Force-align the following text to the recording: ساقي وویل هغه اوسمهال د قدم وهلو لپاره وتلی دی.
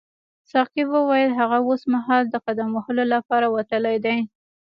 ساقي 0.51 0.83
وویل 0.93 1.29
هغه 1.39 1.57
اوسمهال 1.67 2.23
د 2.29 2.35
قدم 2.45 2.69
وهلو 2.73 3.03
لپاره 3.13 3.45
وتلی 3.55 3.97
دی. 4.05 4.17